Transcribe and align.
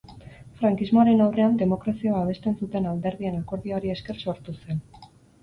Frankismoaren 0.59 1.21
aurrean 1.25 1.59
demokrazia 1.59 2.15
babesten 2.15 2.57
zuten 2.65 2.89
alderdien 2.93 3.39
akordioari 3.43 3.95
esker 3.99 4.21
sortu 4.27 4.59
zen. 4.65 4.83